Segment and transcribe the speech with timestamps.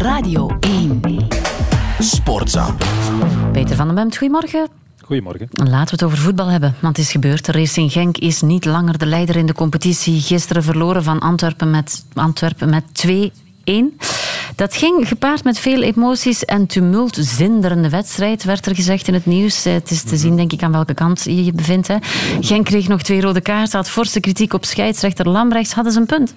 [0.00, 1.00] Radio 1.
[1.98, 2.74] Sportza.
[3.52, 4.68] Peter van den Bemt, goedemorgen.
[5.04, 5.48] Goedemorgen.
[5.50, 7.48] Laten we het over voetbal hebben, want het is gebeurd.
[7.48, 10.20] Racing Genk is niet langer de leider in de competitie.
[10.20, 13.70] Gisteren verloren van Antwerpen met, Antwerpen met 2-1.
[14.56, 17.16] Dat ging gepaard met veel emoties en tumult.
[17.20, 19.64] Zinderende wedstrijd, werd er gezegd in het nieuws.
[19.64, 21.88] Eh, het is te zien, denk ik, aan welke kant je je bevindt.
[21.88, 21.96] Hè.
[22.40, 25.72] Genk kreeg nog twee rode kaarten, had forse kritiek op scheidsrechter Lambrechts.
[25.72, 26.34] Hadden ze een punt?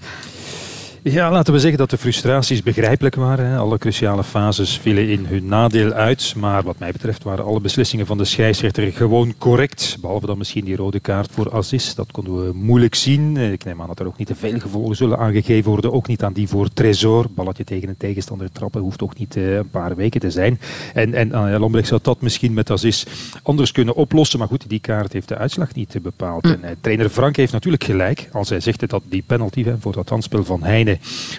[1.06, 3.58] Ja, laten we zeggen dat de frustraties begrijpelijk waren.
[3.58, 6.34] Alle cruciale fases vielen in hun nadeel uit.
[6.38, 9.98] Maar wat mij betreft waren alle beslissingen van de scheidsrechter gewoon correct.
[10.02, 11.94] Behalve dan misschien die rode kaart voor Aziz.
[11.94, 13.38] Dat konden we moeilijk zien.
[13.38, 15.94] Ik neem aan dat er ook niet te veel gevolgen zullen aangegeven worden.
[15.94, 17.26] Ook niet aan die voor Tresor.
[17.30, 20.60] Balletje tegen een tegenstander trappen hoeft ook niet eh, een paar weken te zijn.
[20.94, 23.06] En, en uh, zou dat misschien met Aziz
[23.42, 24.40] anders kunnen oplossen.
[24.40, 26.44] Maar goed, die kaart heeft de uitslag niet bepaald.
[26.44, 29.94] En, uh, trainer Frank heeft natuurlijk gelijk als hij zegt dat die penalty hè, voor
[29.94, 30.64] dat handspel van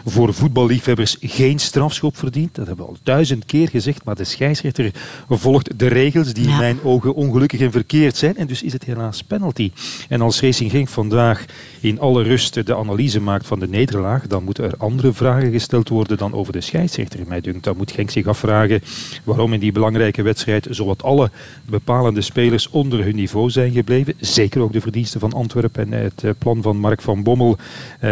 [0.05, 2.55] Voor voetballiefhebbers geen strafschop verdient.
[2.55, 4.91] Dat hebben we al duizend keer gezegd, maar de scheidsrechter
[5.29, 8.37] volgt de regels die in mijn ogen ongelukkig en verkeerd zijn.
[8.37, 9.73] En dus is het helaas penalty.
[10.09, 11.45] En als Racing Genk vandaag
[11.81, 15.89] in alle rust de analyse maakt van de nederlaag, dan moeten er andere vragen gesteld
[15.89, 17.21] worden dan over de scheidsrechter.
[17.27, 18.83] Mij dunkt, dan moet Genk zich afvragen
[19.25, 21.31] waarom in die belangrijke wedstrijd zowat alle
[21.65, 24.15] bepalende spelers onder hun niveau zijn gebleven.
[24.21, 27.57] Zeker ook de verdiensten van Antwerpen en het plan van Mark van Bommel.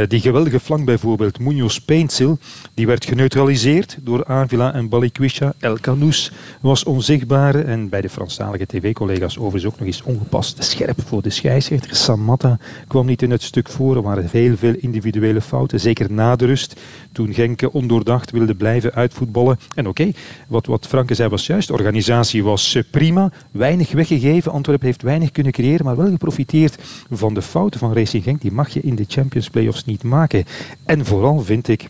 [0.08, 2.38] Die geweldige flank bijvoorbeeld Munoz Peinsil.
[2.74, 5.52] Die werd geneutraliseerd door Avila en Balikwisha.
[5.58, 7.54] El Canous was onzichtbaar.
[7.54, 11.96] En bij de Franstalige tv-collega's overigens ook nog eens ongepast scherp voor de scheidsrechter.
[11.96, 13.96] Samatta kwam niet in het stuk voor.
[13.96, 15.80] Er waren heel veel individuele fouten.
[15.80, 16.80] Zeker na de rust.
[17.12, 19.58] Toen Genk ondoordacht wilde blijven uitvoetballen.
[19.74, 20.10] En oké,
[20.48, 21.68] wat, wat Franke zei was juist.
[21.68, 23.30] De organisatie was prima.
[23.50, 24.52] Weinig weggegeven.
[24.52, 25.84] Antwerpen heeft weinig kunnen creëren.
[25.84, 26.78] Maar wel geprofiteerd
[27.10, 28.40] van de fouten van Racing Genk.
[28.40, 30.44] Die mag je in de Champions Playoffs niet maken.
[30.84, 31.88] En vooral vind ik,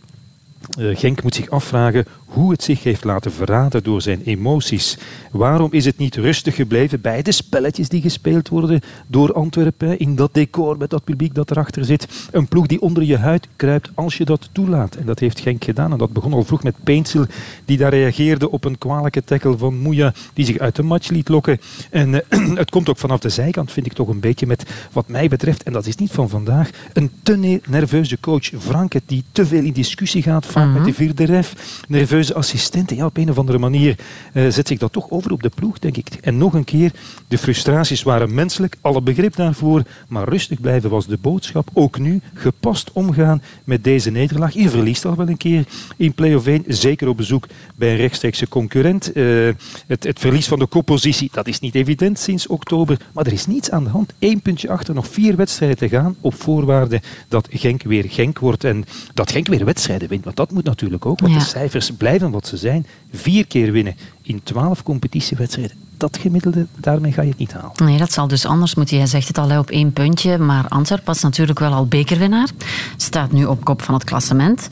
[0.78, 4.98] uh, Genk moet zich afvragen hoe het zich heeft laten verraden door zijn emoties.
[5.30, 10.16] Waarom is het niet rustig gebleven bij de spelletjes die gespeeld worden door Antwerpen in
[10.16, 12.08] dat decor met dat publiek dat erachter zit?
[12.30, 14.94] Een ploeg die onder je huid kruipt als je dat toelaat.
[14.94, 15.92] En dat heeft Genk gedaan.
[15.92, 17.26] En dat begon al vroeg met Peinsil,
[17.64, 21.28] die daar reageerde op een kwalijke tackle van Moeja, die zich uit de match liet
[21.28, 21.60] lokken.
[21.90, 22.20] En uh,
[22.62, 25.62] het komt ook vanaf de zijkant, vind ik toch een beetje met, wat mij betreft,
[25.62, 28.50] en dat is niet van vandaag, een te nerveuze coach.
[28.58, 30.72] Franke, die te veel in discussie gaat, vaak -hmm.
[30.72, 31.80] met de vierde ref.
[31.88, 32.96] Nerveus assistenten.
[32.96, 33.98] Ja, op een of andere manier
[34.32, 36.08] uh, zet zich dat toch over op de ploeg, denk ik.
[36.20, 36.92] En nog een keer,
[37.28, 41.68] de frustraties waren menselijk, alle begrip daarvoor, maar rustig blijven was de boodschap.
[41.72, 44.54] Ook nu, gepast omgaan met deze nederlaag.
[44.54, 45.64] Je verliest al wel een keer
[45.96, 47.46] in play-off 1, zeker op bezoek
[47.76, 49.16] bij een rechtstreekse concurrent.
[49.16, 49.50] Uh,
[49.86, 53.46] het, het verlies van de koppositie, dat is niet evident sinds oktober, maar er is
[53.46, 54.12] niets aan de hand.
[54.18, 58.64] Eén puntje achter, nog vier wedstrijden te gaan, op voorwaarde dat Genk weer Genk wordt
[58.64, 58.84] en
[59.14, 60.24] dat Genk weer wedstrijden wint.
[60.24, 61.38] Want dat moet natuurlijk ook, want ja.
[61.38, 62.86] de cijfers blijven blijven wat ze zijn.
[63.12, 65.76] Vier keer winnen in twaalf competitiewedstrijden.
[65.96, 67.84] Dat gemiddelde, daarmee ga je het niet halen.
[67.84, 68.96] Nee, dat zal dus anders moeten.
[68.96, 70.38] Jij zegt het al op één puntje.
[70.38, 72.48] Maar Antwerp was natuurlijk wel al bekerwinnaar.
[72.96, 74.68] Staat nu op kop van het klassement.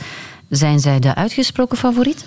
[0.48, 2.24] Zijn zij de uitgesproken favoriet?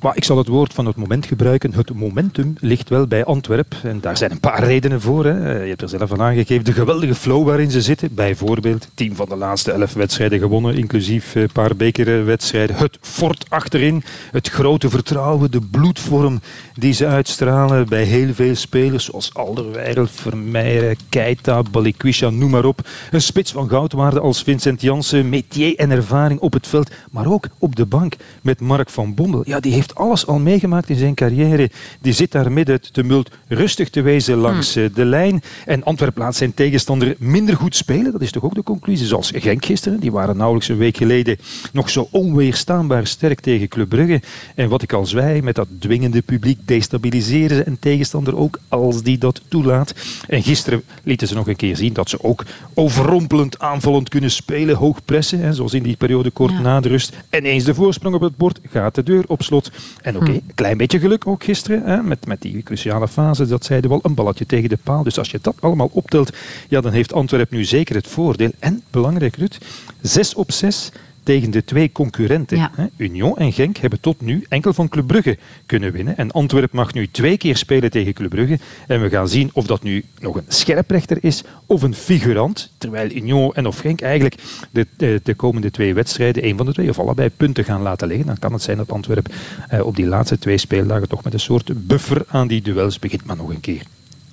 [0.00, 1.74] Maar ik zal het woord van het moment gebruiken.
[1.74, 3.74] Het momentum ligt wel bij Antwerp.
[3.82, 5.24] En daar zijn een paar redenen voor.
[5.24, 5.62] Hè.
[5.62, 6.64] Je hebt er zelf van aangegeven.
[6.64, 8.14] De geweldige flow waarin ze zitten.
[8.14, 10.76] Bijvoorbeeld, team van de laatste elf wedstrijden gewonnen.
[10.76, 12.76] Inclusief een paar bekerwedstrijden.
[12.76, 14.02] Het fort achterin.
[14.30, 15.50] Het grote vertrouwen.
[15.50, 16.40] De bloedvorm
[16.74, 19.04] die ze uitstralen bij heel veel spelers.
[19.04, 22.88] Zoals Alderweireld, Vermeijeren, Keita, Balikwisha, noem maar op.
[23.10, 25.28] Een spits van goudwaarde als Vincent Janssen.
[25.28, 26.90] Metier en ervaring op het veld.
[27.10, 29.42] Maar ook op de bank met Mark van Bommel.
[29.44, 31.70] Ja, heeft alles al meegemaakt in zijn carrière.
[32.00, 34.90] Die zit daar midden het tumult rustig te wezen langs hmm.
[34.94, 35.42] de lijn.
[35.66, 38.12] En Antwerp laat zijn tegenstander minder goed spelen.
[38.12, 39.06] Dat is toch ook de conclusie.
[39.06, 40.00] Zoals Genk gisteren.
[40.00, 41.38] Die waren nauwelijks een week geleden
[41.72, 44.20] nog zo onweerstaanbaar sterk tegen Club Brugge.
[44.54, 49.02] En wat ik al zei, met dat dwingende publiek destabiliseren ze een tegenstander ook als
[49.02, 49.94] die dat toelaat.
[50.26, 54.76] En gisteren lieten ze nog een keer zien dat ze ook overrompelend aanvallend kunnen spelen.
[54.76, 56.60] Hoog pressen, hè, zoals in die periode kort ja.
[56.60, 57.16] na de rust.
[57.30, 59.70] En eens de voorsprong op het bord gaat de deur op slot.
[60.02, 61.82] En oké, okay, een klein beetje geluk ook gisteren.
[61.82, 65.02] Hè, met, met die cruciale fase, dat zeiden wel, een balletje tegen de paal.
[65.02, 66.32] Dus als je dat allemaal optelt,
[66.68, 68.50] ja, dan heeft Antwerp nu zeker het voordeel.
[68.58, 69.58] En, belangrijk Rut,
[70.00, 70.90] 6 op 6
[71.28, 72.56] tegen de twee concurrenten.
[72.56, 72.70] Ja.
[72.96, 76.16] Union en Genk hebben tot nu enkel van Club Brugge kunnen winnen.
[76.16, 78.58] En Antwerp mag nu twee keer spelen tegen Club Brugge.
[78.86, 82.70] En we gaan zien of dat nu nog een scherprechter is of een figurant.
[82.78, 84.34] Terwijl Union en of Genk eigenlijk
[84.70, 88.08] de, de, de komende twee wedstrijden, één van de twee of allebei punten gaan laten
[88.08, 88.26] liggen.
[88.26, 89.28] Dan kan het zijn dat Antwerp
[89.68, 93.24] eh, op die laatste twee speeldagen toch met een soort buffer aan die duels begint.
[93.24, 93.82] Maar nog een keer.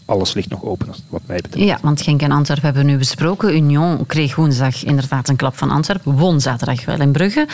[0.06, 1.66] Alles ligt nog open, wat mij betreft.
[1.66, 3.56] Ja, want Genk en Antwerpen hebben we nu besproken.
[3.56, 6.18] Union kreeg woensdag inderdaad een klap van Antwerpen.
[6.18, 7.48] Won zaterdag wel in Brugge.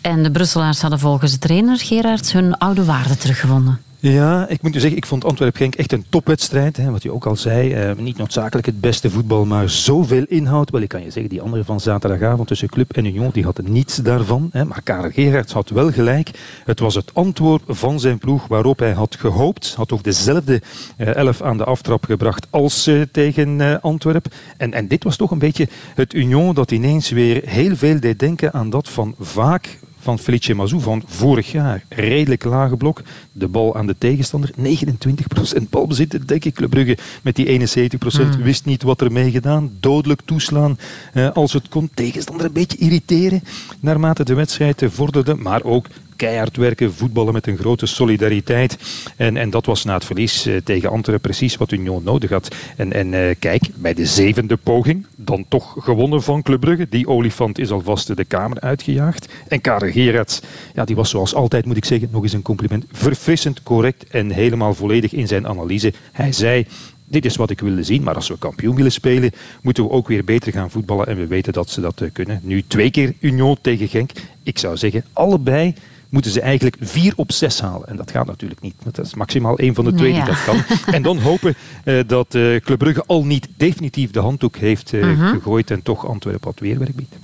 [0.00, 3.80] En de Brusselaars hadden volgens de trainer Gerards hun oude waarde teruggewonnen.
[4.00, 6.76] Ja, ik moet u zeggen, ik vond Antwerp-Genk echt een topwedstrijd.
[6.76, 7.72] Hè, wat je ook al zei.
[7.72, 10.70] Eh, niet noodzakelijk het beste voetbal, maar zoveel inhoud.
[10.70, 13.72] Wel, ik kan je zeggen, die andere van zaterdagavond tussen Club en Union, die hadden
[13.72, 14.48] niets daarvan.
[14.52, 14.64] Hè.
[14.64, 16.30] Maar Karel Gerards had wel gelijk.
[16.64, 19.74] Het was het antwoord van zijn ploeg waarop hij had gehoopt.
[19.74, 20.62] Had ook dezelfde
[20.96, 24.26] eh, elf aan de aftrap gebracht als eh, tegen eh, Antwerp.
[24.56, 28.18] En, en dit was toch een beetje het Union dat ineens weer heel veel deed
[28.18, 29.78] denken aan dat van vaak
[30.08, 31.84] van Felice Mazou van vorig jaar.
[31.88, 33.02] Redelijk lage blok.
[33.32, 34.50] De bal aan de tegenstander.
[34.58, 36.54] 29% balbezit, denk ik.
[36.54, 37.62] Club Brugge met die 71%
[38.02, 38.42] mm.
[38.42, 39.70] wist niet wat ermee gedaan.
[39.80, 40.78] Dodelijk toeslaan
[41.12, 41.90] eh, als het kon.
[41.94, 43.42] Tegenstander een beetje irriteren
[43.80, 45.34] naarmate de wedstrijd vorderde.
[45.34, 45.86] Maar ook
[46.18, 48.78] keihard werken, voetballen met een grote solidariteit.
[49.16, 52.54] En, en dat was na het verlies eh, tegen Antwerpen precies wat Union nodig had.
[52.76, 56.86] En, en uh, kijk, bij de zevende poging, dan toch gewonnen van Club Brugge.
[56.88, 59.28] Die olifant is alvast de kamer uitgejaagd.
[59.48, 60.40] En Karel Gerards,
[60.74, 62.84] ja, die was zoals altijd, moet ik zeggen, nog eens een compliment.
[62.92, 65.92] Verfrissend, correct en helemaal volledig in zijn analyse.
[66.12, 66.66] Hij zei,
[67.04, 68.02] dit is wat ik wilde zien.
[68.02, 69.30] Maar als we kampioen willen spelen,
[69.62, 71.06] moeten we ook weer beter gaan voetballen.
[71.06, 72.40] En we weten dat ze dat kunnen.
[72.42, 74.10] Nu twee keer Union tegen Genk.
[74.42, 75.74] Ik zou zeggen, allebei
[76.08, 77.88] moeten ze eigenlijk vier op zes halen.
[77.88, 78.74] En dat gaat natuurlijk niet.
[78.92, 80.62] Dat is maximaal één van de twee die dat kan.
[80.94, 85.00] En dan hopen uh, dat uh, Club Brugge al niet definitief de handdoek heeft uh,
[85.00, 85.28] uh -huh.
[85.28, 87.14] gegooid en toch Antwerpen wat weerwerk biedt.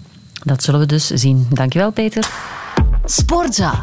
[0.43, 1.47] Dat zullen we dus zien.
[1.51, 2.29] Dankjewel, Peter.
[3.05, 3.83] Sportza.